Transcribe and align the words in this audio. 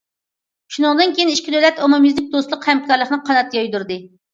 شۇنىڭدىن 0.77 1.13
كېيىن، 1.19 1.29
ئىككى 1.35 1.55
دۆلەت 1.59 1.85
ئومۇميۈزلۈك 1.85 2.35
دوستلۇق، 2.35 2.69
ھەمكارلىقنى 2.75 3.25
قانات 3.33 3.59
يايدۇردى. 3.63 4.07